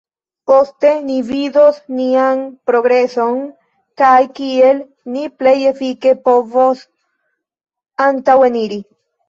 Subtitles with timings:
[0.51, 3.37] Poste ni vidos nian progreson
[4.03, 4.81] kaj kiel
[5.19, 6.85] ni plej efike povos
[8.11, 8.85] antaŭeniri.